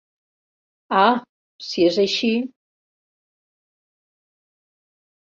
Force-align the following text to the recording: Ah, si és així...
Ah, 1.01 1.11
si 1.65 1.85
és 1.89 1.99
així... 2.03 2.31